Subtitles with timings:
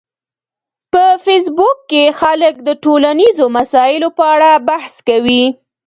[0.91, 5.43] په فېسبوک کې خلک د ټولنیزو مسایلو په اړه بحث کوي